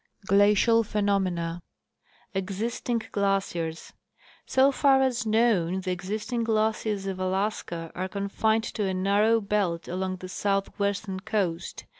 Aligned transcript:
Glacial 0.25 0.81
Phenomena. 0.81 1.61
Existing 2.33 3.03
Glaciers. 3.11 3.93
So 4.47 4.71
far 4.71 4.99
as 5.03 5.27
known 5.27 5.81
the 5.81 5.91
existing 5.91 6.43
glaciers 6.43 7.05
of 7.05 7.19
Alaska 7.19 7.91
are 7.93 8.07
confined 8.07 8.63
to 8.63 8.83
a 8.85 8.95
narrow 8.95 9.39
belt 9.39 9.87
along 9.87 10.15
the 10.15 10.27
southwestern 10.27 11.19
coast. 11.19 11.85